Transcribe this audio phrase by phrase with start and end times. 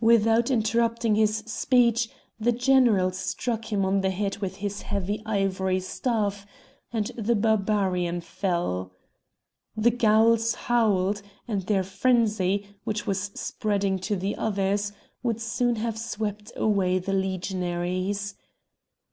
[0.00, 5.78] Without interrupting his speech, the General struck him on the head with his heavy ivory
[5.78, 6.44] staff,
[6.92, 8.90] and the Barbarian fell.
[9.76, 14.90] The Gauls howled, and their frenzy, which was spreading to the others,
[15.22, 18.34] would soon have swept away the legionaries.